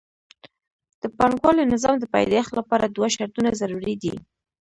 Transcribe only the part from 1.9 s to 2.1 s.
د